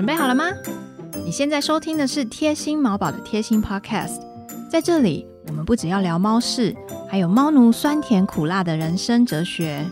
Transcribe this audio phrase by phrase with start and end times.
[0.00, 0.46] 准备好了吗？
[1.26, 4.18] 你现在收听的是贴心毛宝的贴心 Podcast，
[4.70, 6.74] 在这里我们不只要聊猫事，
[7.06, 9.84] 还有猫奴酸甜苦辣的人生哲学。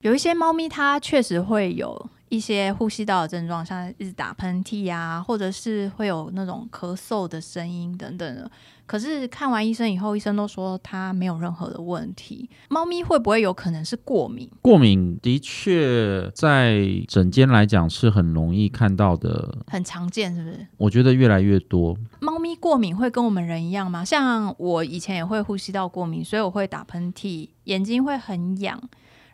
[0.00, 8.50] 有一些猫咪它确实会有一些呼吸道的症状，像一直打喷嚏呀，或者是会有那种咳嗽的声音等等的。
[8.86, 12.48] 可是看完医生以后，医生都说它没有任何的问题。
[12.70, 14.50] 猫咪会不会有可能是过敏？
[14.62, 20.66] 过敏的确在诊间来讲是很容易看到的，很常见，是不是？
[20.78, 21.94] 我觉得越来越多。
[22.20, 24.02] 猫咪过敏会跟我们人一样吗？
[24.02, 28.80] 像我以前也会呼吸道过敏，所以我会打喷嚏，眼睛会很痒，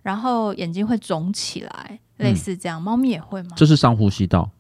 [0.03, 2.81] 然后眼睛会肿起来，类似这样。
[2.81, 3.51] 猫咪也会吗？
[3.57, 4.51] 这是上呼吸道，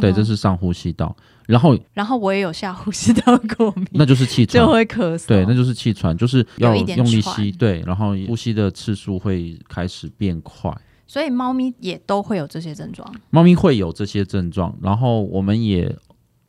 [0.00, 1.14] 对，这是上呼吸道。
[1.46, 5.26] 然后，然后我也有下呼吸道过敏，那就是气喘，就会咳嗽。
[5.26, 10.74] 对，那就是气喘，就是要用力吸，对，然后呼吸的次数会开始变快。
[11.06, 13.06] 所以猫咪也都会有这些症状。
[13.28, 15.94] 猫咪会有这些症状，然后我们也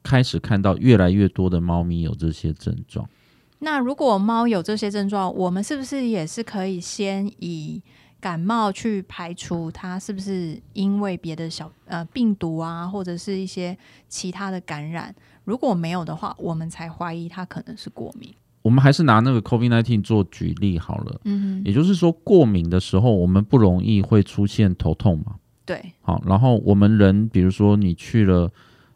[0.01, 3.05] 开始看到越来越多的猫咪有这些症状。
[3.59, 7.83] 那如果猫有这些症状，我们是不是也是可以先以？
[8.25, 13.77] 感冒去排除它是不是因为别的小呃病毒啊，或者是一些
[14.09, 18.33] 其他的感染，如果没有的话，我们才怀疑它可能是过敏。
[18.63, 25.35] 我们还是拿那个 COVID nineteen 做举例好了，嗯，也就是说过敏的时候，我们不容易会出现头痛嘛？
[25.63, 28.51] 对，好，然后我们人，比如说你去了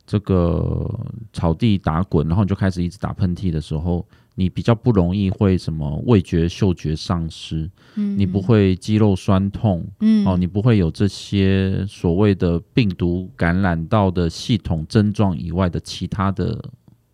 [0.07, 0.89] 这个
[1.31, 4.03] 草地打滚，然后你就开始一直打喷嚏的时候。
[4.39, 16.57] 你比较不容易会什么味觉、嗅觉丧失，嗯，你不会肌肉酸痛，嗯，哦，你不会有这些所谓的病毒感染到的系统症状以外的其他的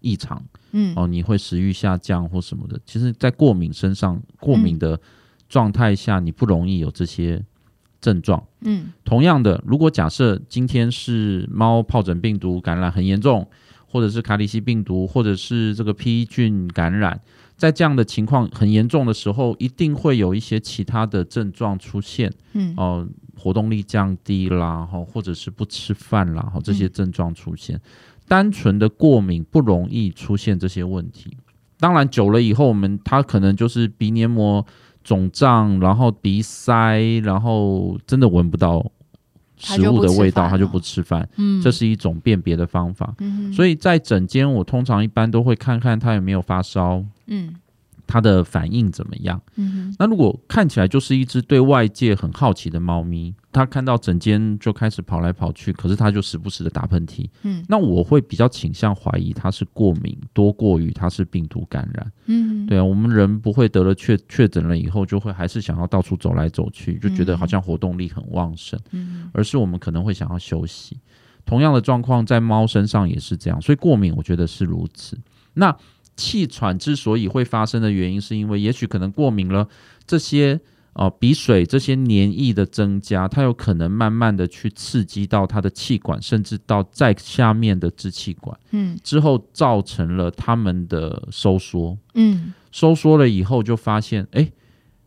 [0.01, 0.39] 异常，
[0.71, 2.79] 嗯，哦，你会食欲下降或什么的。
[2.85, 5.01] 其实，在过敏身上，过敏的
[5.49, 7.43] 状态下，你不容易有这些
[7.99, 8.93] 症状，嗯。
[9.03, 13.47] 同样的，如果假设今天是猫疱疹病毒感染很严重。
[13.95, 17.17] 或者是卡里西病毒，或者是这个 P 菌感染，
[17.55, 22.29] 在这样的情况很严重的时候，一定会有一些其他的症状出现。
[22.51, 23.07] 嗯，哦，
[23.37, 27.79] 活动力降低啦，哈，或者是不吃饭啦，哈，这些症状出现。
[28.27, 31.37] 单纯的过敏不容易出现这些问题。
[31.79, 34.65] 当然，久了以后，我们它可能就是鼻黏膜
[35.05, 38.91] 肿胀，然后鼻塞，然后真的闻不到。
[39.57, 41.27] 食物的味道，他就不吃饭。
[41.37, 43.13] 嗯，这是一种辨别的方法。
[43.19, 47.03] 嗯，所以在诊间，我通常一般都会看看他有没有发烧。
[47.27, 47.55] 嗯。
[48.07, 49.41] 它的反应怎么样？
[49.55, 57.27] 嗯，那如果看起来就是一只对外界很好奇的猫咪，它看到整间就开始跑来跑去，可是它就时不时的打喷嚏。
[57.43, 62.11] 嗯，那我会比较倾向怀疑它是过敏多过于它是病毒感染。
[62.25, 68.79] 嗯，对啊，我们人不会得了确确诊了以后就会还是想要到处走来走去，就觉得好像活动力很旺盛。
[68.91, 70.97] 嗯，而是我们可能会想要休息。
[71.45, 75.17] 同样的状况在猫身上也是这样，所以过敏我觉得是如此。
[75.53, 75.75] 那。
[76.15, 79.67] 气喘之所以会发生的原因，是因为也许可能过敏了
[80.07, 80.59] 这些
[80.93, 94.49] 哦鼻水这些黏液的增加，它有可能慢慢的去刺激到它的气管，甚至到在下面的支气管，嗯，之后造成了他们的收缩，嗯，收缩了以后就发现，哎，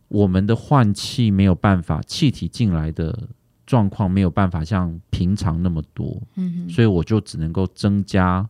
[0.08, 3.28] 我们的换气没有办法，气体进来的
[3.64, 8.46] 状况没有办法像平常那么多，嗯，所以我就只能够增加。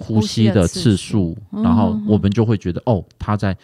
[0.00, 3.56] 呼吸的次数，然后我们就会觉得哦，他在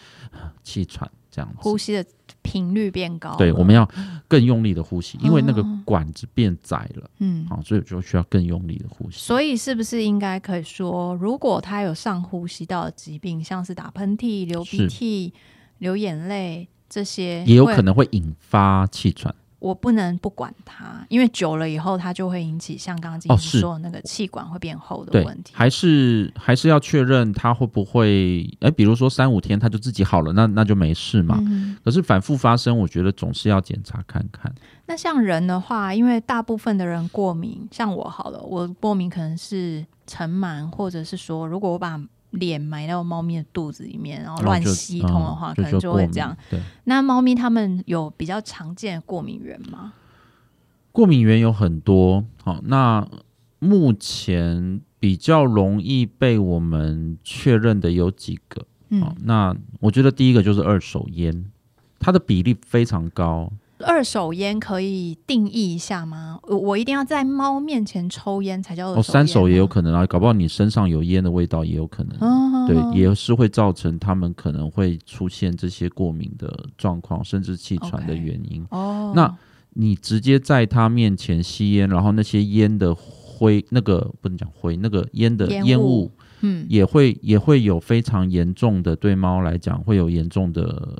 [0.63, 1.57] 气喘这样子。
[1.61, 2.05] 呼吸的
[2.41, 3.89] 频率变高，对，我们要
[4.27, 9.19] 更用力的呼吸，因为那个管子变窄了，嗯，好，所以就需要更用力的呼吸。
[9.19, 15.33] 所以是不是应该可以说，如果他有上呼吸道的疾病，像是打喷嚏、流鼻涕、
[15.79, 19.33] 流眼泪这些，也有可能会引发气喘。
[19.59, 25.51] 我不能不管它，因为久了以后，它就会引起像刚刚金说的那个气管会变厚的问题。
[25.55, 28.47] 还是还是要确认它会不会？
[28.59, 31.43] 哎，比如说三五天它就自己好了，那那就没事嘛。
[31.83, 34.53] 可是反复发生，我觉得总是要检查看看。
[34.85, 41.99] 那像人的话，因为大部分的人过敏，像我好了，我过敏可能是尘螨，或者是说，如果我把
[42.39, 46.35] 脸埋到猫咪的肚子里面，然后乱吸通的话，可能就会这样。
[46.49, 49.93] 对，那猫咪它们有比较常见的过敏源吗？
[50.91, 52.23] 过敏源有很多。
[52.43, 53.07] 好，那
[53.59, 58.65] 目前比较容易被我们确认的有几个。
[58.89, 61.45] 嗯，那我觉得第一个就是二手烟，
[61.99, 63.51] 它的比例非常高。
[63.79, 66.39] 二手烟可以定义一下吗？
[66.43, 68.99] 我一定要在猫面前抽烟才叫二手烟？
[68.99, 78.65] 哦，三手也有可能啊，搞不好你身上有烟的味道也有可能，对，也是会造成他们可能会出现这些过敏的状况，甚至气喘的原因。
[78.71, 79.37] 哦，那
[79.73, 90.97] 你直接在他面前吸烟，然后那些烟的灰，那个不能讲灰，那个烟的烟雾嗯，也会也会有非常严重的，对猫来讲会有严重的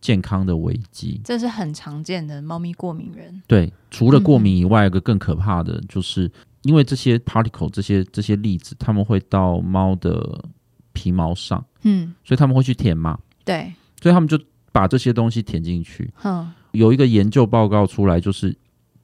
[0.00, 1.20] 健康的危机。
[1.24, 3.42] 这是很常见的猫咪过敏人。
[3.46, 6.30] 对，除了过嗯敏以外，一个更可怕的就是，
[6.62, 10.44] 因为这些 particle 这些这些粒子，它们会到猫的
[10.92, 14.38] 皮毛上，嗯，所以他们会去舔嘛，对，所以他们就
[14.72, 16.10] 把这些东西舔进去。
[16.14, 18.56] 哼，有一个研究报告出来，就是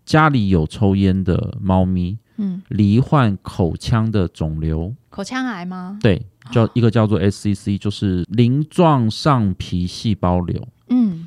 [0.04, 5.98] 家里有抽烟的猫咪嗯，罹患口腔的肿瘤，口腔癌吗？
[6.02, 10.66] 对，叫一个叫做 SCC，就是鳞状上皮细胞瘤。
[10.88, 11.26] 嗯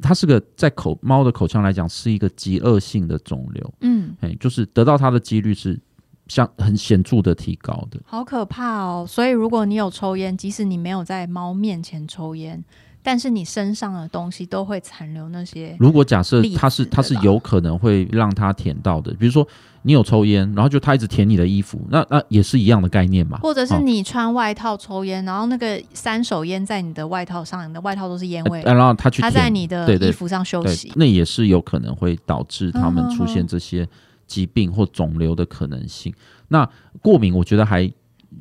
[0.00, 5.78] 它是个在口猫的口腔来讲是一个极恶性的肿瘤，嗯，哎，就是得到它的几率是
[6.26, 8.00] 像很显著的提高的。
[8.04, 9.06] 好可怕哦！
[9.08, 12.64] 所以如果你有抽烟，即使你没有在猫面前抽烟，
[13.02, 15.76] 但是你身上的东西都会残留那些。
[15.78, 19.46] 如果假设粒子它是它是有可能会让它舔到的，比如说
[19.82, 23.38] 你有抽烟，然后就它一直舔你的衣服，那那也是一样的概念嘛。
[23.38, 30.92] 或者是哦你穿外套抽烟，然后那个三手烟在你的外套上，你的外套都是烟味，呃然后它去它在你的衣服上休对息，。
[30.94, 33.88] 那也是有可能会导致他们出现这些
[34.28, 36.14] 疾病或肿瘤的可能性。
[36.48, 36.68] 那
[37.00, 37.90] 过敏，我觉得还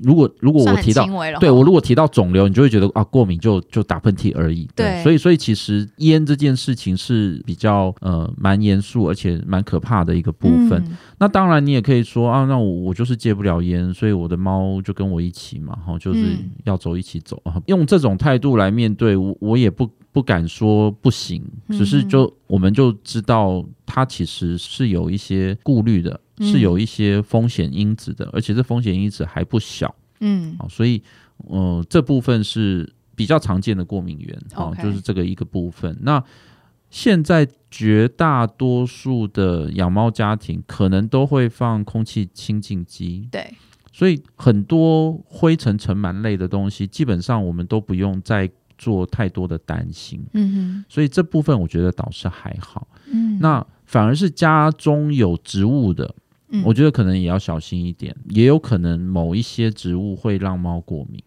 [0.03, 1.07] 如果如果我提到
[1.39, 4.67] 对我如果提到肿瘤，你就会觉得啊，过敏就就打喷嚏而已。
[4.75, 10.83] 对所以所以其实烟这件事情是比较呃蛮严肃而且蛮可怕的一个部分。
[10.85, 17.39] 嗯那当然，你也可以说啊，那我我就是戒不了烟，所以我的猫就跟我一起嘛，哈，就是嗯要走一起走。
[17.45, 31.01] 啊用这种态度来面对我，我也不不敢说不行，只是嗯就我们就知道它其实是有一些顾虑的，嗯是有一些风险因子的，而且这风险因子还不小嗯啊，所以
[31.37, 35.97] 呃这部分是比较常见的过敏源啊，OK 就是这个一个部分。
[36.01, 36.23] 那
[36.89, 43.53] 现在绝大多数的养猫家庭可能都会放空气清净机，对，
[43.93, 50.21] 所以很多灰尘尘螨类的东西，基本上我们都不用再做太多的担心。
[50.33, 52.87] 嗯所以这部分我觉得倒是还好。
[53.05, 56.13] 嗯，那反而是家中有植物的，
[56.51, 61.21] 嗯我觉得可能也要小心一点，也有可能某一些植物会让猫过敏。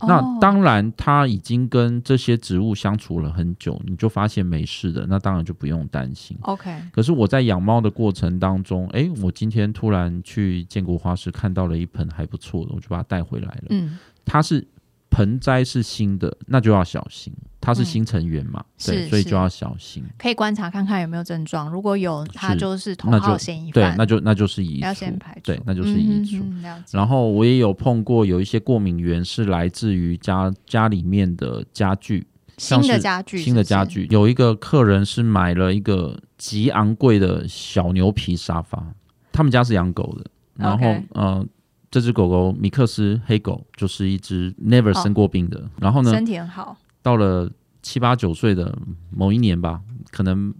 [0.00, 6.38] 那哦当然，它已经跟这些植物相处了很久，你就发现没事的，那当然就不用担心。
[6.42, 13.66] OK，可是我在养猫的过程当中，诶，我今天突然去建国花市看到了一盆还不错的，我就把它带回来了。
[13.70, 14.64] 嗯，它是
[15.10, 20.04] 盆栽是新的，那就要小心，它是嗯新成员嘛，是对，所以就要小心。
[20.18, 26.36] 可以观察看看有没有症状，如果有，它就是头那就号嫌疑对，那就那就是移要除先排除，对，那就是移除。
[26.36, 32.26] 嗯哼哼了解然后我也有碰过有一些过敏源是来自于家家里面的家具，
[32.56, 34.06] 像新的是家具，新的家具。
[34.10, 38.94] 有一个客人是买了一个极昂贵的小牛皮沙发，
[39.32, 41.44] 他们家是养狗的，然后呃，
[41.90, 45.02] 这只狗狗米克斯黑狗就是一只 never 哦。
[45.02, 47.50] 生过病的，然后，呢，身体很好，到了
[47.82, 48.76] 七八九岁的
[49.10, 49.80] 某一年吧，
[50.10, 50.52] 可能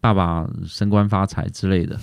[0.00, 1.98] 爸爸升官发财之类的，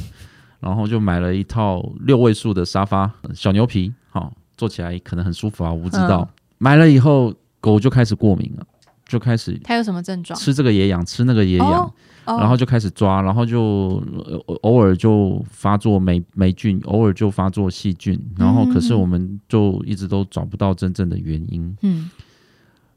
[0.60, 6.28] 然后就买了一套六位数的沙发，小牛皮，好、坐起来可能很舒服啊，我不知道。
[6.58, 8.66] 买了以后，狗就开始过敏了，
[9.06, 10.40] 就开始他有什么症状？
[10.40, 11.94] 吃这个也痒，吃那个也痒，
[12.26, 19.00] 然后就开始抓，然后就、呃偶尔就发作霉霉菌，偶尔就发作细菌，然后可是嗯。
[19.00, 21.76] 我们就一直都找不到真正的原因。
[21.82, 22.10] 嗯。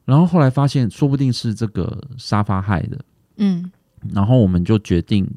[0.05, 2.99] 然后后来发现，说不定是这个沙发害的，
[3.39, 3.71] 嗯。
[4.15, 5.29] 然后我们就决定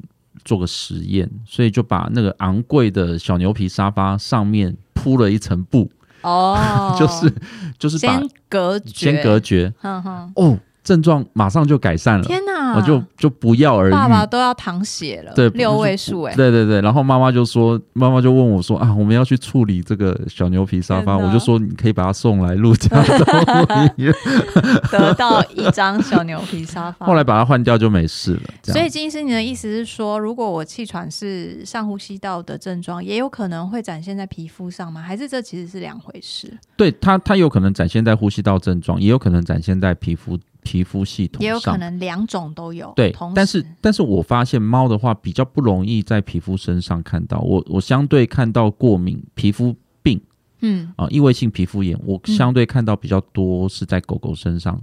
[0.44, 5.90] 做个实验，所以就把那个昂贵的小牛皮沙发上面铺了一层布，
[6.22, 7.32] 哦， 就是
[7.78, 13.92] 就是把先隔绝，先隔绝，哼哼，哦，症状马上就改善了，天哪，我就就不要而已。
[13.92, 22.88] 爸爸都要淌血了，对六位数哎，对对对，然后妈妈就说，妈妈就问我说啊，我们要去处理这个小牛皮沙发，我就说你可以把它送来陆家
[24.90, 27.06] 得到一张小牛皮沙发。
[27.06, 28.42] 后来把它换掉就没事了。
[28.64, 35.00] 所以金医师，你的意思是说，如果我气喘是上呼吸道的症状，也有可能会展现在皮肤上吗？
[35.00, 36.52] 还是这其实是两回事？
[36.76, 42.92] 对它它有可能展现在呼吸道症状，也有可能展现在皮肤皮肤系统上，也有可能两种都有。
[42.94, 50.20] 对但是但是我发现猫的话比较不容易在皮肤身上看到，我我相对看到过敏皮肤病
[50.60, 54.78] 嗯，啊、异位性皮肤炎，我嗯相对看到比较多是在狗狗身上，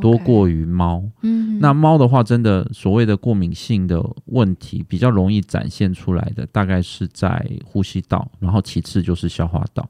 [0.00, 1.02] 多过于猫。
[1.22, 9.88] 嗯，那猫的话，真的所谓的过敏性的问题比较容易展现出来的，大概是在呼吸道，然后其次就是消化道。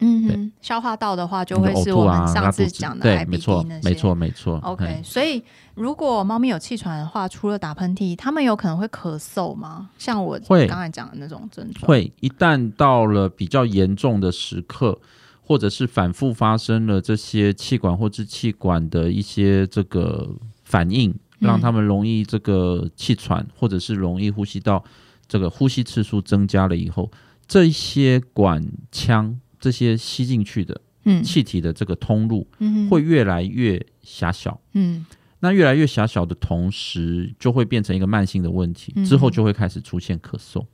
[0.00, 4.58] 嗯哼，消化道的话就会是我们上次讲的对，没错，没错，没错。
[4.64, 5.42] OK，所以
[5.74, 9.88] 如果猫咪有气喘的话，除了打喷嚏，它们有可能会咳嗽吗？
[9.96, 14.98] 像我刚才讲的那种症状，会一旦到了比较严重的时刻，
[15.42, 20.28] 或者是反复发生了这些气管或支气管的一些这个
[20.64, 24.82] 反应，让他们容易这个气喘，或者是容易呼吸道
[25.28, 27.10] 这个呼吸次数增加了以后，
[27.46, 29.38] 这些管腔。
[29.64, 30.78] 这些吸进去的
[31.24, 32.46] 气体的这个通路
[32.90, 35.06] 会越来越狭小，嗯，
[35.40, 40.66] 那越来越狭小的同时，就会变成一个慢性的问题，之后就会开始出现咳嗽。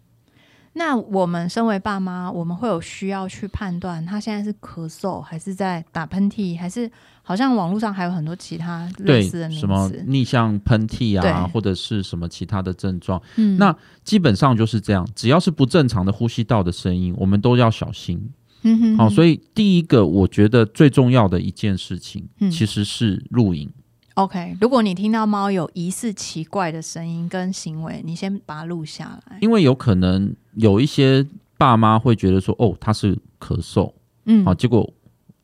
[0.72, 6.90] 那我们身为爸妈，我们会有需要去判断他现在是咳嗽，还是在打喷嚏，还是
[7.22, 13.20] 好像网络上还有很多其他类似的什么逆向喷嚏啊，或者是什么其他的症状？
[13.36, 18.30] 嗯，那基本上就是这样，只要是不正常的呼吸道的声音，我们都要小心。
[18.62, 23.70] 嗯哼，好，所以第一个我觉得最重要的一件事情，其实是录影。
[24.14, 31.26] OK，如果你听到猫有疑似奇怪的声音跟行为，你先把它录下来，因为有可能有一些
[31.56, 33.90] 爸妈会觉得说，哦，它是咳嗽，
[34.26, 34.92] 嗯，好，结果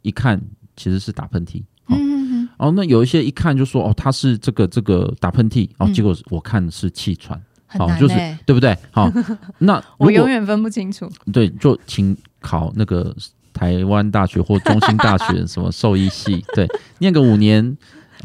[0.02, 0.38] 一看
[0.76, 7.40] 其实是打喷嚏，嗯嗯嗯，哦，那有一些一看就说，哦，它是这个这个打喷嚏，哦，结果我看是气喘。
[7.66, 8.76] 好，就是对不对？
[8.90, 9.10] 好，
[9.58, 11.10] 那我永远分不清楚。
[11.32, 13.14] 对，就请考那个
[13.52, 16.68] 台湾大学或中心大学什么兽医系， 对，
[16.98, 17.76] 念个五年。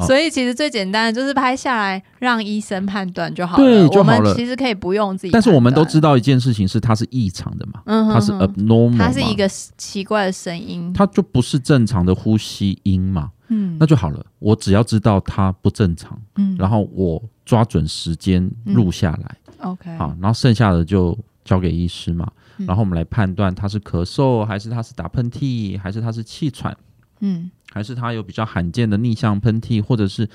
[0.07, 3.63] 所以其实最简单的就是拍下来，让医生判断就好了。
[3.63, 4.33] 对，就好了。
[4.33, 5.31] 其实可以不用自己。
[5.31, 13.31] 但是我们都知道一件事情是它是异常的嘛，嗯它是 abnormal，它是一个奇怪的声音，它就不是正常的呼吸音嘛。
[13.49, 14.25] 嗯，那就好了。
[14.39, 22.31] 我只要知道它不正常，嗯，然后我抓准时间录下来，OK，好，然后剩下的就交给医师嘛。
[22.65, 26.75] 然后我们来判断他是咳嗽，还是他是打喷嚏，还是他是气喘，
[27.21, 30.29] 嗯，还是他有比较罕见的逆向喷嚏，或者是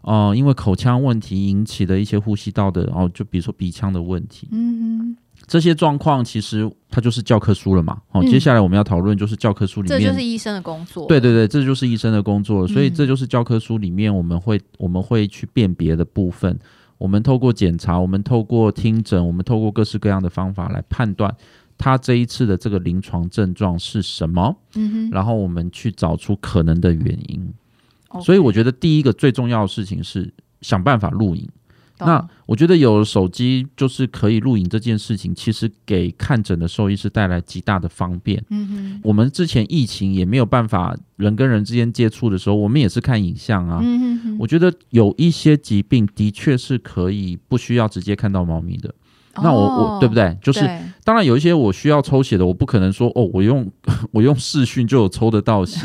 [0.00, 4.95] 哦，因为口腔问题引起的一些呼吸道的，哦，就比如说鼻腔的问题，嗯哼。
[5.46, 8.00] 这些状况其实它就是教科书了嘛。
[8.08, 11.06] 好，接下来我们要讨论就是教科书里面，这就是医生的工作。
[11.06, 12.66] 对对对，这就是医生的工作。
[12.66, 16.58] 所以这就是教科书里面我们会我们会去辨别的部分。
[16.98, 21.32] 我们透过检查，我们透过听诊，我们透过各式各样的方法来判断
[21.78, 24.56] 他这一次的这个临床症状是什么。
[24.74, 25.10] 嗯哼。
[25.10, 27.52] 然后我们去找出可能的原因。
[28.22, 31.46] 所以我觉得第一个最重要的事情是想办法录影。
[31.98, 38.42] 那我觉得有手机就是可以录影这件事情，其实给看诊的兽医师带来极大的方便。
[38.50, 43.80] 嗯哼，我们之前疫情也没有办法人跟人之间接触的时候，我们也是看影像啊。
[43.82, 48.94] 嗯哼，我觉得有一些疾病的确是可以不需要直接看到猫咪的。
[49.42, 50.34] 那我我对不对？
[50.40, 50.60] 就是
[51.04, 53.70] 当然有一些我需要抽血的，我不可能说哦，我用
[54.10, 55.80] 我用视讯就有抽得到血。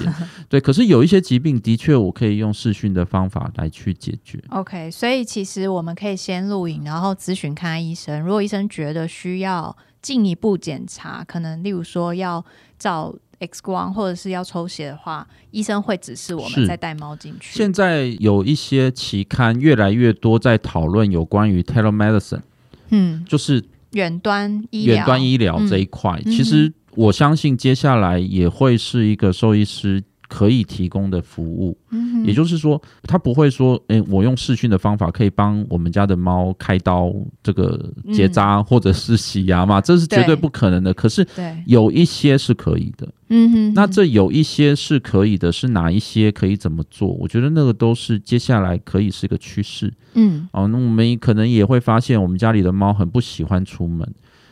[0.52, 4.38] 对，可是有一些疾病的确我可以用视讯的方法来去解决。
[4.50, 8.22] OK，所以其实我们可以先录影，然后咨询看医生。
[8.22, 12.44] 如果医生觉得需要进一步检查，可能例如说要
[12.78, 17.58] 照 X 光或者是要抽血的话，医生会指示我们再带猫进去。
[17.58, 22.42] 现在有一些期刊越来越多在讨论有关于 telemedicine。
[22.90, 30.04] 嗯，就是远端医疗，远端医疗这一块，其实我相信接下来也会是一个兽医师。
[30.32, 31.78] 可以提供的服务，
[32.24, 39.82] 也就是说，他不会说，哎，我用视讯的方法可以帮我们家的猫开刀、这个结扎或者是洗牙嘛？
[39.82, 40.94] 这是绝对不可能的。
[40.94, 41.28] 可是，
[41.66, 43.06] 有一些是可以的。
[43.28, 47.10] 嗯哼，那这有一些是可以的，是哪一些可以怎么做？
[47.10, 49.94] 我觉得那个都是接下来可以是个趋势。
[50.14, 54.08] 嗯，哦，那我们可能也会发现，我们家里的猫很不喜欢出门。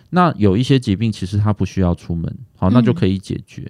[0.10, 3.66] 那有一些疾病其实它不需要出门，好，那就可以解决。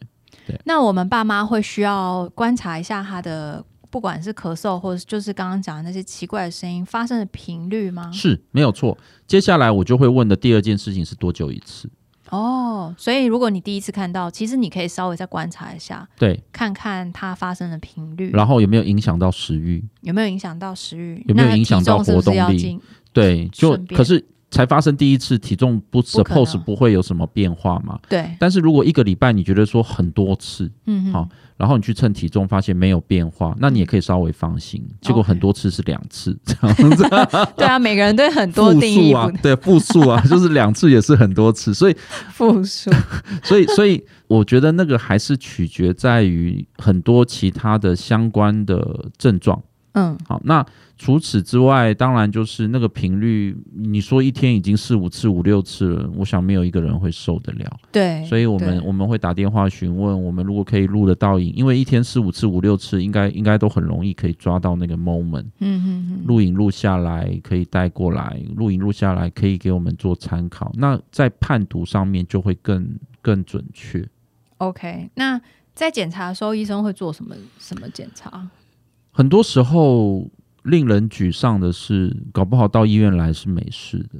[0.65, 8.12] 那我们爸妈会需要观察一下他的，不管是咳嗽，或者就是刚刚讲的那些奇怪的声音发生的频率吗？
[8.12, 8.98] 是没有错。
[9.27, 11.89] 接下来我就会问的第二件事情是多久一次？
[12.29, 19.84] 哦，所以如果你第一次看到，其实你可以稍微再观察一下，对，看看它发生的频率，然后有没有影响到食欲？
[20.01, 21.25] 有没有影响到食欲？
[21.27, 22.79] 有没有影响到活动力？
[23.12, 24.24] 对，就可是。
[24.51, 28.00] 才发生第一次，体重不 suppose 不会有什么变化嘛？
[28.10, 28.29] 对。
[28.39, 34.84] 但是如果一个礼拜你觉得说很多次，嗯，好，然后你去称体重发现没有变化，那你也可以稍微放心。
[35.01, 37.08] 结果很多次是两次这样子。
[37.56, 41.96] 对啊，每个人对很多定义啊，对复数啊， 就是两次也是很多次，所以
[42.32, 42.89] 复数。
[43.44, 49.62] 所以，所以我觉得那个还是取决在于很多其他的相关的症状。
[49.93, 50.65] 嗯好，那
[50.98, 57.79] 除此之外，当然就是那个频率，你说一天已经四五次、五六次了，我想没有一个人会受得了。
[57.91, 70.72] 对，所以我们我们会打电话询问，我们如果可以录得到影，因为一天四五次、五六次，应该应该都很容易可以抓到那个 moment，嗯哼哼，录影录下来可以带过来，录影录下来可以给我们做参考。
[70.75, 74.08] 那在判读上面就会更更准确。
[74.58, 75.39] OK，那
[75.74, 78.48] 在检查的时候，医生会做什么什么检查？
[79.12, 80.30] 很多时候
[80.63, 84.20] 令人沮丧的是，搞不好到医院来是没事的。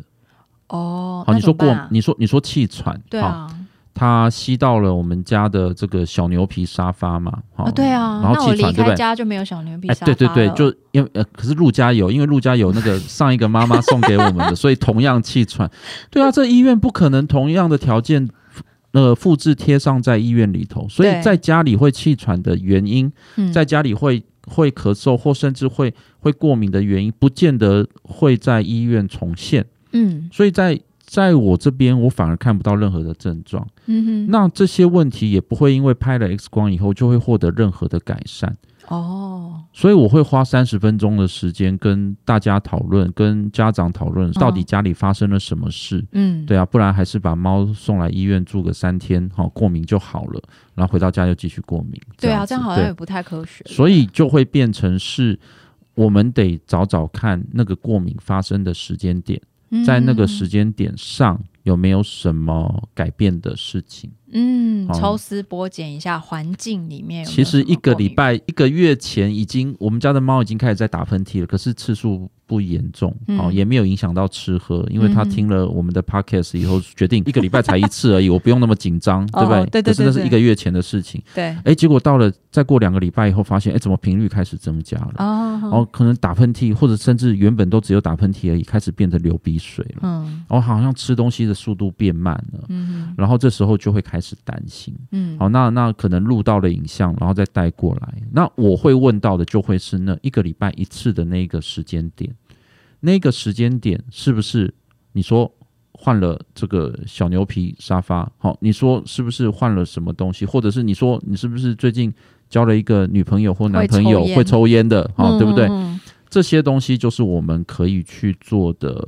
[0.69, 3.50] 哦，好，你说过你说你说气喘，对啊，
[3.93, 8.96] 他吸到了我们家的这个小牛皮沙发嘛，好啊对啊，然后气喘对不对？
[8.96, 15.69] 家就没有小牛皮哎，沙发对对对，就因为呃，可是陆家有，因为陆家有那个上一个妈妈送给我们的， 所以同样气喘。
[16.10, 18.29] 对啊，这医院不可能同样的条件，
[18.91, 29.65] 呃，复制贴上在医院里头，所以在家里会气喘的原因，嗯在家里会会咳嗽或甚至会会过敏的原因，不见得会在医院重现。
[29.91, 33.68] 嗯所以在在我这边，我反而看不到任何的症状。
[33.86, 38.58] 嗯哼，那这些问题也不会因为拍了 X 光以后就会获得任何的改善。
[38.89, 46.03] 哦，所以我会花三十分钟的时间跟大家讨论，跟家长讨论到底家里发生了什么事。
[46.12, 50.41] 嗯，对啊，不然还是把猫送来医院住个三天，好、过敏就好了，
[50.74, 52.01] 然后回到家又继续过敏。
[52.19, 53.63] 对啊，这样好像也不太科学。
[53.67, 55.39] 所以就会变成是，
[55.93, 59.39] 我们得找找看那个过敏发生的时间点，
[59.86, 64.12] 在那个时间，间点上有没有什么改变的事情。
[64.33, 73.39] 嗯，抽丝剥茧一下环境里面有有其实一个礼拜、一个月前已经，我们家的猫已经开始在打喷嚏了，可是次数不严重，嗯。
[73.39, 79.59] 哦，也没有影响到吃喝，因为它嗯哼听了我们的 podcast 以后，决定一个礼拜才一次而已， 我不用那么紧张，对不对？
[79.59, 81.55] 哦对对可是那是一个月前的事情，对。
[81.63, 85.13] 哎，结果到了再过两个礼拜以后，发现哎，怎么频率开始增加了？
[85.17, 90.43] 哦，然后可能打喷嚏，或者甚至原本都只有打喷嚏而已，开始变得流鼻水了，嗯。
[90.48, 94.95] 然后好像吃东西的速度变慢了，嗯然后这时候就会开始担心。
[95.11, 98.21] 嗯，好，那那可能录到了影像，然后再带过来。
[98.31, 102.33] 那我会问到的就会是那一个礼拜一次的那个时间点，
[102.99, 104.73] 那个时间点是不是
[105.13, 105.51] 你说
[105.93, 108.31] 换了这个小牛皮沙发？
[108.38, 110.46] 好，你说是不是换了什么东西？
[110.46, 112.13] 或者是你说你是不是最近
[112.50, 115.09] 交了一个女朋友或男朋友会抽烟的？
[115.15, 115.67] 好，对不对？
[115.67, 116.00] 嗯
[116.31, 119.03] 这些东西就是我们可以去做的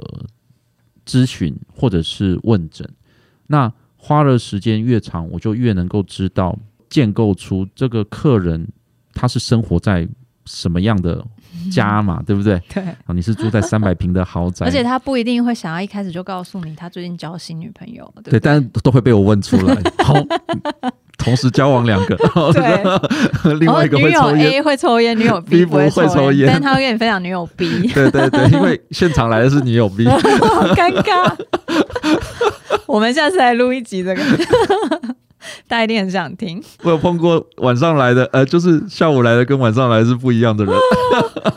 [1.06, 2.90] 咨询或者是问诊。
[3.46, 3.72] 那
[4.04, 6.58] 花了时间越长，我就越能够知道
[6.90, 8.68] 建构出这个客人
[9.14, 10.08] 他是生活在
[10.46, 11.24] 什么样的
[11.72, 12.62] 家嘛，对不对？
[12.74, 19.76] 对，啊，你是住在 三百平的豪宅，而且他不一定会想要一开始就告诉你他最近交新女朋友，对但是都会被我问出来。
[20.04, 20.14] 好，
[21.18, 22.16] 同时交往两个，
[22.54, 23.54] 对。
[23.60, 24.52] 另外一个会抽烟。
[24.52, 30.20] A 会抽烟，女友 B 不会会抽烟但是他会跟你分享女友 B，对对对，因为现场来的是女友 B，好
[30.74, 31.36] 尴尬。
[32.88, 34.22] 我们下次来录一集这个，
[35.68, 36.62] 大家一定很想听。
[36.84, 40.74] 我有碰过晚上来的，呃，就是下午来的跟晚上来的是不一样的人，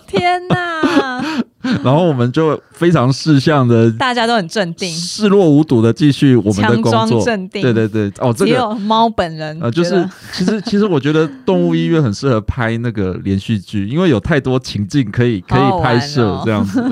[0.07, 1.25] 天哪，
[1.83, 7.23] 然后我们就非常识相的、大家都很镇定，视若无睹的继续我们的工作。
[7.25, 7.62] 镇定。
[7.62, 16.83] 对对对，哦，这个只有猫本人呃，就是其实其实我觉得动物医院很适合拍那个连续剧，因为有太多情境可以可以拍摄哦这样子。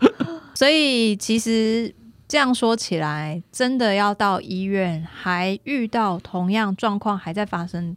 [0.54, 1.92] 所以其实
[2.32, 7.94] 这样说起来，真的要到医院还遇到同样状况还在发生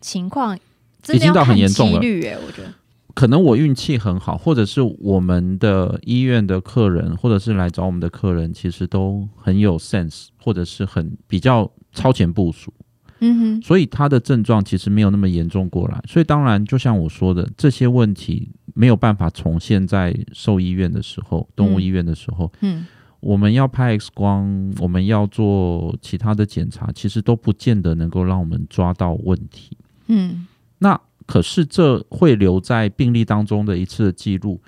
[0.00, 0.58] 情况，
[1.02, 2.72] 真已经到很严重了哎，我觉得。
[3.12, 12.72] 可能我运气很好，或者是我们的医院的客人，或者是来找我们的客人，其实都很有 sense，或者是很比较超前部署。
[13.18, 16.02] 嗯哼，所以他的症状其实没有那么严重过来。
[16.08, 22.86] 所以当然，就像我说的，这些问题没有办法重现在兽医院的时候、动物医院的时候，嗯
[23.24, 29.76] 我们要拍 X 光，我们要做其他的检查，其实都不见得能够让我们抓到问题。
[30.08, 30.46] 嗯
[30.78, 34.60] 那可是这会留在病例当中的一次的记录，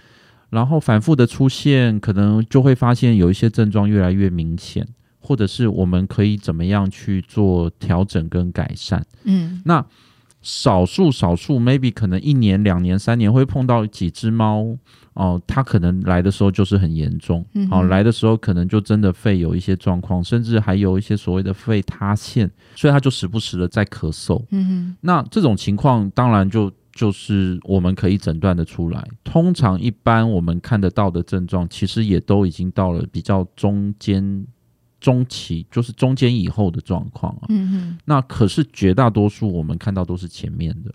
[0.49, 4.89] 然后反复的出现，可能就会发现有一些症状越来越明显，
[5.21, 9.05] 或者是我们可以怎么样去做调整跟改善。
[9.25, 9.85] 嗯那
[10.41, 14.79] 少数少数，maybe 可能一年、两年、三年会碰到几只猫
[15.17, 24.45] 哦，他可能来的时候就是很严重，哦，嗯哦来的时候可能就真的肺有一些状况，甚至还有一些所谓的肺塌陷，所以他就时不时的在咳嗽。
[24.51, 29.09] 嗯那这种情况当然就就是我们可以诊断的出来。
[29.25, 34.47] 通常一般我们看得到的症状，其实也都已经到了比较中间、
[35.01, 37.47] 中期，就是中间以后的状况啊。
[37.49, 40.93] 嗯嗯那可是绝大多数我们看到都是前面的。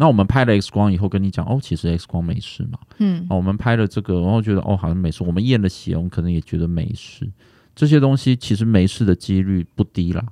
[0.00, 2.78] 那我们拍了 X 光以后跟你讲，哦，其实 X 光没事嘛。
[2.98, 7.28] 嗯哦，我们拍了这个，然后觉得哦好像没事，我们验了血，我们可能也觉得没事。
[7.74, 10.24] 这些东西其实没事的几率不低啦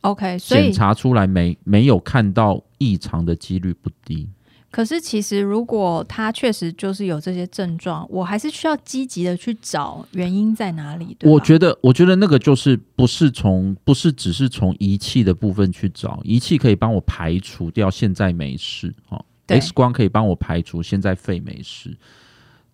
[0.00, 4.28] ，，OK，所以检查出来没没有看到异常的几率不低。
[4.72, 11.14] 可是其实如果他确实就是有这些症状，我还是需要积极的去找原因在哪里。
[11.18, 21.94] 对我觉得，我觉得那个就是不是从不是只是从仪器的部分去找，仪器可以帮我排除掉现在没事哦，X 光可以帮我排除现在肺没事，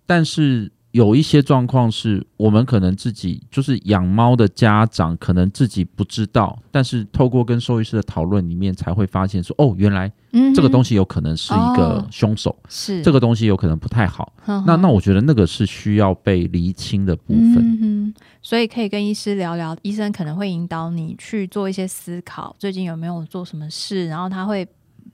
[0.06, 14.32] 但是有一些状况是我们可能自己就是养猫的家长可能自己不知道，但是透过跟兽医师的讨论里面才会发现说，哦，原来嗯这个东西西有可能是一个哦凶手，是这个东西有可能不太好。
[14.46, 17.56] 那那我觉得那个是需要被厘清的部分。
[17.56, 24.66] 嗯，所以可以跟医师聊聊，医生可能会引导你去做一些思考，最近有没有做什么事，然后他会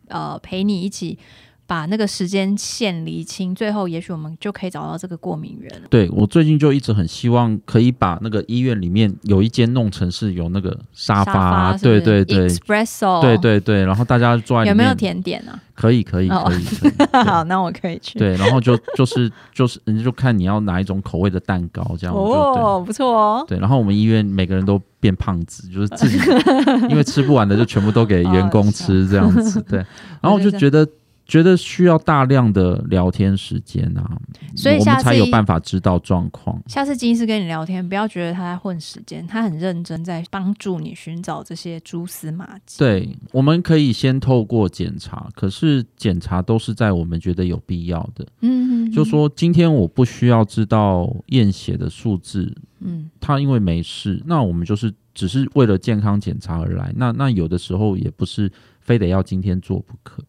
[0.07, 1.19] 呃陪你一起
[1.67, 5.87] 把那个时间线厘清，最后也许我们就可以找到这个过敏源了。
[5.89, 12.49] 对我最近就一直很希望可以把那个医院里面有一间弄成是有那个沙发，对对对。
[12.49, 15.59] ，espresso，对对对，然后大家坐在有没有甜点啊？
[15.75, 16.93] 可以可以哦可以
[17.25, 18.17] 好，那我可以去。
[18.19, 23.45] 对，然后就就是就是，你就看你要哪一种口味的蛋糕，这样哦，不错哦。
[23.49, 23.61] 对对。
[23.61, 26.17] 然后我们医院每个人都变胖子，就是自己
[26.89, 29.79] 因为吃不完的就全部都给员工吃这样子，对。
[30.23, 30.87] 然后我就觉得
[31.27, 34.19] 觉得需要大量的聊天时间啊，
[34.55, 36.63] 所以我们才有办法知道状况。
[36.67, 42.79] 下次金医师跟你聊天，不要觉得他在混时间，他很认真在帮助你寻找这些蛛丝马迹。
[42.79, 48.27] 对，我们可以先透过检查，可是检查都是在我们觉得有必要的。
[48.41, 56.93] 嗯，嗯，就说今天我不需要知道验血的数字，嗯他因为没事，那我们就是只是为了健康检查而来。
[56.97, 60.23] 那那有的时候也不是非得要今天做不可。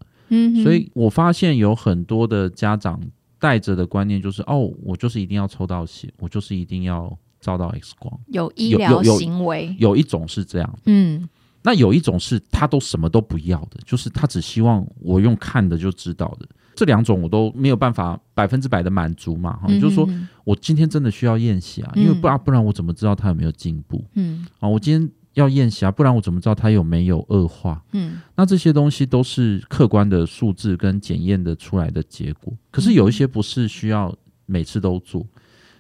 [0.54, 3.00] 嗯，所以我发现有很多的家长
[3.40, 8.20] 带着的观念就是，哦，我就是一定要抽到血，我就是一定要照到 X 光。
[8.28, 10.80] 有医有疗有有行为，有一种是这样。
[10.86, 11.28] 嗯
[11.68, 16.48] 那有一种是他都什么都不要的，就是他只希望我用看的就知道的。
[16.76, 24.70] 这两种我都没有办法百分之百的满足嘛，哈、嗯就是说嗯我今天真的需要验血啊，嗯因为不然不然我怎么知道他有没有进步嗯啊？
[24.70, 27.82] 我今天要验血啊，不然我怎么知道他有没有恶化？
[27.94, 32.52] 嗯那这些东西都是客观的数字跟检验的出来的结果。
[32.72, 34.14] 可是有一些不是需要
[34.46, 35.26] 每次都做，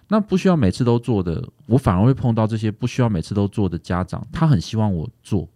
[0.08, 5.48] 那不需要每次都做的，我反而会碰到这些不需要每次都做的家长，他很希望我做，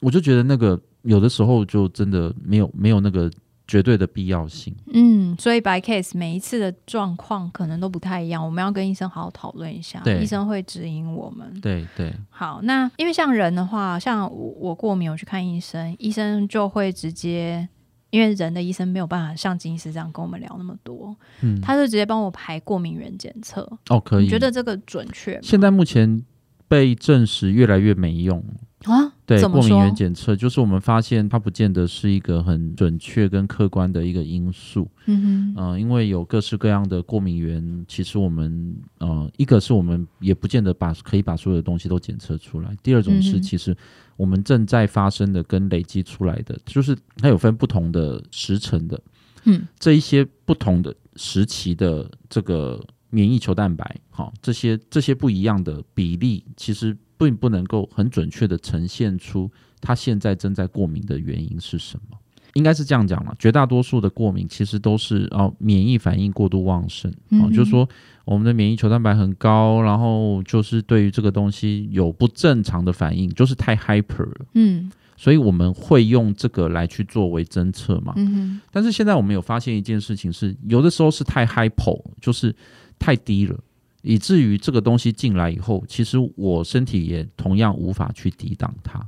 [0.00, 3.30] 我就觉得那个有的时候就真的没有没有那个
[3.66, 4.74] 绝对的必要性。
[4.92, 11.52] 嗯，所以白 case 每一次的状况可能都不太一样，我们要跟医生好好讨论一下，对医生会指引我们。
[11.60, 17.68] 对对，好，那因为像人的话，像我我过敏，我去看医生，医生就会直接，
[18.10, 23.68] 因为人的医生没有办法像金医师这样跟我们聊那么多，嗯，他就直接帮我排过敏原检测。
[23.88, 24.24] 哦可以。
[24.24, 25.40] 你觉得这个准确吗？
[25.42, 26.24] 现在目前
[26.68, 28.42] 被证实越来越没用。
[28.84, 29.14] 啊？
[29.26, 34.88] 对过敏原检测，就是我们发现它不见得是一个很准确跟客观的一个因素。
[35.06, 43.76] 嗯哼，呃，因为有各式各样的过敏源，其实我们呃，一个是我们也不见得把可以把所有的东西都检测出来，第二种是其实
[44.16, 49.02] 我们正在发生的跟累积出来的，就是它有分不同的时辰的，
[49.44, 59.50] 嗯，这一些不同的时期的这个免疫球蛋白，好、这些这些不一样的比例，其实并不能够很准确的呈现出
[59.80, 62.16] 他现在正在过敏的原因是什么。
[62.54, 67.86] 应该是这样讲了，绝大多数的过敏其实都是哦免疫反应过度旺盛哦，嗯就是说
[68.24, 78.14] 我们的免疫球蛋白很高，然后就是对于这个东西有不正常的反应，就是太 hyper 了，嗯所以我们会用这个来去作为侦测嘛。
[78.16, 82.54] 嗯哼，但是现在我们有发现一件事情是，有的时候是太 hypo，就是
[82.98, 83.58] 太低了，
[84.06, 89.04] 以至于这个东西进来以后，其实我身体也同样无法去抵挡它。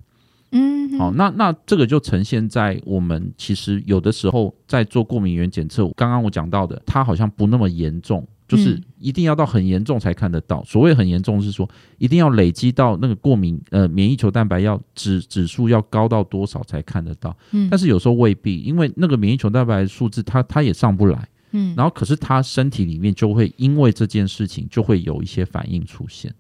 [0.50, 10.64] 嗯哼，好，那那这个就呈现在我们其实有的时候在做过敏原检测，刚刚我讲到的，它好像不那么严重，就是嗯一定要到很严重才看得到。
[10.64, 17.36] 所谓很严重是说，一定要累积到那个过敏呃免疫球蛋白要指指数要高到多少才看得到。
[17.52, 26.34] 嗯但是有时候未必，因为那个免疫球蛋白的数字它它也上不来，嗯，然后可是他身体里面就会因为这件事情就会有一些反应出现。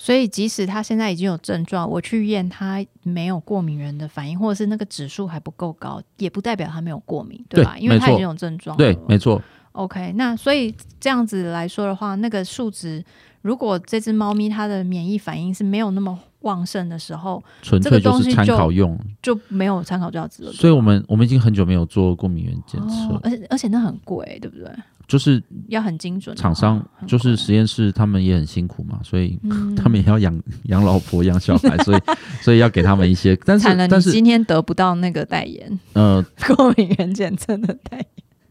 [0.00, 7.74] 所以即使他现在已经有症状，我去验他没有过敏源的反应，或者是那个指数还不够高，也不代表他没有过敏，对吧？
[7.74, 8.78] 对因为他已经有症状了。
[8.78, 9.42] 对，没错
[9.72, 13.04] ，OK，那所以这样子来说的话，那个数值，
[13.42, 18.98] 如果这只猫咪它的免疫反应是没有那么旺盛的时候，纯这个粹就是参考用。
[19.22, 20.52] 就没有参考价值了。
[20.52, 24.70] 所以我们我们已经很久没有做过敏原检测，哦，而且而且那很贵，对不对？
[25.06, 26.36] 就是要很精准。
[26.36, 32.00] 厂商就是实验室，他们也很辛苦嘛，所以嗯 他们也要养养老婆、养小孩，所以
[32.42, 33.34] 所以要给他们一些。
[33.44, 36.22] 但是但是今天得不到那个代言呃，
[36.54, 38.06] 过敏原检测的代言。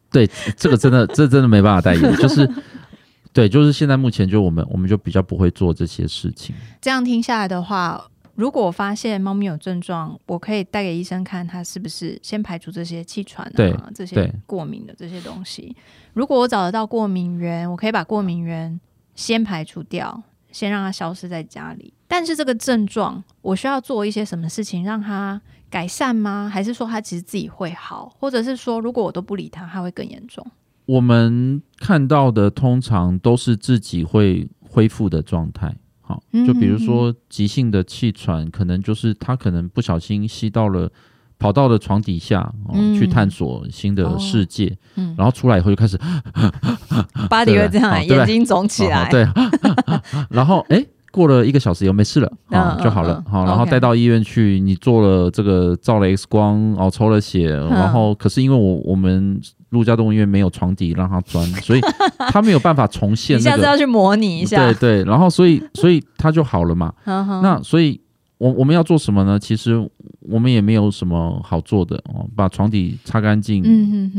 [0.10, 2.50] 对这个真的这真的没办法代言，就是
[3.34, 6.56] 对，就是现在目前就我们我们就比较不会做这些事情。
[6.82, 8.04] 这样听下来的话，
[8.36, 15.76] 如果我发现猫咪有症状，我可以带给医生看，它是不是先排除这些气喘啊、这些过敏的这些东西。
[16.14, 18.80] 如果我找得到过敏源，我可以把过敏源
[19.16, 21.94] 先排除掉，先让它消失在家里。
[22.08, 26.50] 但是这个症状，我需要做一些什么事情让它改善吗？
[26.52, 28.16] 还是说它其实自己会好？
[28.20, 30.46] 或者是说，如果我都不理它，它会更严重？
[30.88, 35.76] 我们看到的通常都是自己会恢复的状态。
[36.02, 40.90] 好，就比如说急性的气喘，可能就是他可能不小心吸到了，
[41.38, 42.52] 跑到了床底下，
[42.98, 46.00] 去探索新的世界，嗯然后出来以后就开始
[47.30, 49.04] 巴迪会这样，眼睛肿起来。
[49.04, 49.28] 哦对，
[50.32, 50.84] 然后哎。
[51.10, 61.82] 过了一个小时又没事了，啊、就好了好，然后带到医院去，你做了这个照了 X 光，哦，抽了血，然后可是因为我我们陆家动物医院没有床底让他钻，所以
[62.30, 64.72] 他没有办法重现你那个，下次要去模拟一下。
[64.72, 68.00] 对对，然后所以所以他就好了嘛，那所以
[68.38, 69.38] 我我们要做什么呢？
[69.38, 69.78] 其实
[70.22, 73.64] 我们也没有什么好做的哦，把床底擦干净，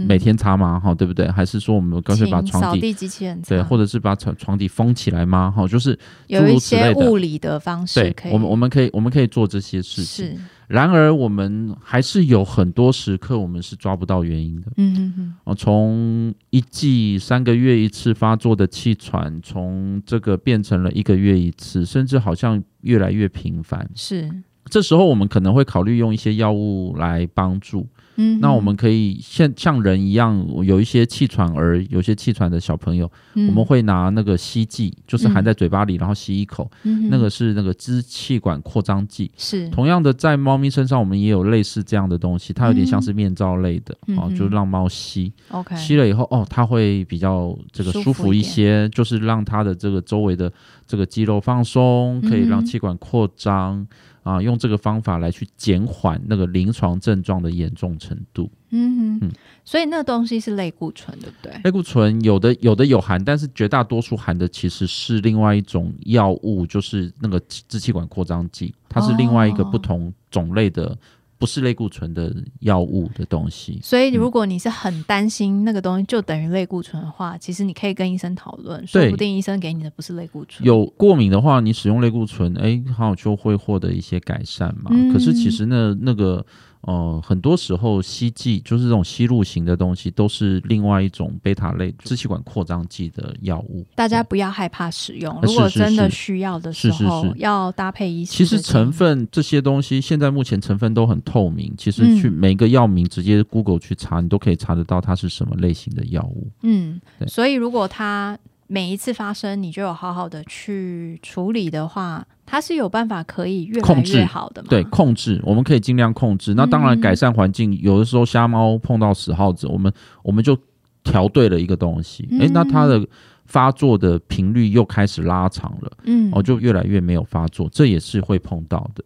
[0.07, 0.79] 每天擦嘛？
[0.81, 1.31] 哈，对不对？
[1.31, 5.51] 还是说我们干脆把床底扫地机器人对，或者是把床床底封起来吗？
[5.55, 10.27] 哈，就是有一诸如此类些物理的方式对，我们我们可以我们可以做这些事情。
[10.27, 10.37] 是
[10.69, 14.71] 然而，我们还是有很多时刻我们是抓不到原因的。
[14.77, 23.89] 嗯嗯嗯，哦，从一季三个月一次发作的气喘，从这个变成了一个月一次，甚至好像越来越频繁。
[23.95, 24.31] 是
[24.69, 27.87] 这时候我们可能会考虑用一些药物来帮助。
[28.21, 33.47] 嗯，那我们可以像像人一样，有一些气喘儿，有些气喘的小朋友，嗯。
[33.47, 39.31] 我们会拿那个吸剂，就是含在嘴巴里，然后吸一口，嗯那个是那个支气管扩张剂。
[39.37, 39.69] 是。
[39.69, 45.77] 同样的，在猫咪身上，我们也有类似这样的东西，它有点像是面罩类的，哦，嗯嗯就让猫吸，OK。
[45.77, 50.53] 吸了以后，哦，它会比较这个舒舒服服一些，就是让它的这个周围的
[50.89, 53.87] 这个肌肉放松，可以让气管扩张。
[54.29, 58.51] 啊，用这个方法来去减缓那个临床症状的严重程度。
[58.71, 59.31] 嗯哼嗯，
[59.65, 61.59] 所以那东西是类固醇，对不对？
[61.65, 70.95] 类固醇有的有的有含，但是绝大多数含的其实是另外一种药物，就是那个支气管扩张剂，它是另外一个哦不同种类的，
[71.39, 73.79] 不是类固醇的药物的东西。
[73.83, 80.67] 所以如果你是很担心那个东西就等于类固醇的话，其实你可以跟医生讨论，说不定医生给你的不是类固醇。
[80.67, 84.91] 有过敏的话，你使用类固醇，哎，好像就会获得一些改善嘛。
[84.93, 86.45] 嗯可是其实那那个
[86.83, 93.85] 呃，很多时候吸剂就是这种吸入型的东西，都是另外一种贝塔类支气管扩张剂的药物。
[93.95, 101.75] 大家不要害怕使用，呃如果真的需要的时是是候，是要搭配医生其实成分这些东西，现在目前成分都很透明。
[101.77, 106.47] 其实去嗯每个药名直接 Google 去查，你都可以查得到它是什么类型的药物。
[106.63, 108.39] 嗯，对所以如果它
[108.69, 114.69] 每一次发生，你就有好好的去处理的话，它是有办法可以越来控制越好的嘛？
[114.71, 116.55] 对，控制我们可以尽量控制。
[116.55, 120.57] 那当然，嗯改善环境，有的时候瞎猫碰到死耗子，我们我们就
[121.03, 123.05] 调对了一个东西，诶，那它的
[123.47, 129.03] 发作的频率又开始拉长了，嗯，哦，就越来越没有发作，这也是会碰到的。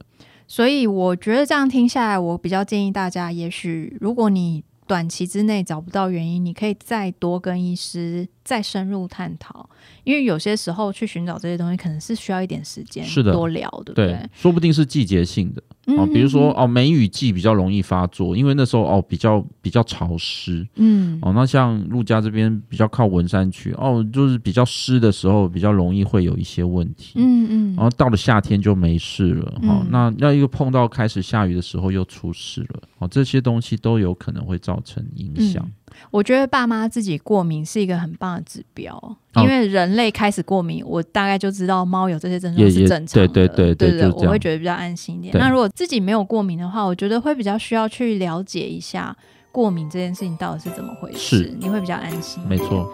[0.48, 9.68] 所以我觉得这样听下来，我比较建议大家，也许如果你短期之内找不到原因，你可以再多跟医师再深入探讨，
[10.04, 14.30] 因为有些时候去寻找这些东西，可能是需要一点时间，是的多聊，对不对，对？
[14.34, 21.32] 说不定是季节性的哦，嗯比如说哦，梅雨季比较容易发作，因为那时候哦比较比较潮湿嗯，哦。
[21.34, 27.14] 那像陆家这边比较靠文山区哦，就是比较湿的时候，比较容易会有一些问题。
[27.16, 35.64] 嗯嗯然后到了夏天就没事了哈、嗯那要一个碰到开始下雨的时候又出事了哦，这些东西都有可能会造成影响。
[35.64, 35.72] 嗯
[36.10, 45.34] 我觉得爸妈自己过敏是一个很棒的指标，哦因为人类开始过敏，我大概就知道猫有这些症状是正常的，对对对对我会觉得比较安心一点。
[45.38, 49.16] 那如果自己没有过敏的话，我觉得会比较需要去了解一下
[49.50, 52.42] 过敏这件事情到底是怎么回事，你会比较安心。
[52.48, 52.90] 没错。